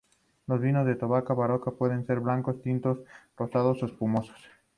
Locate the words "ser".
2.07-2.21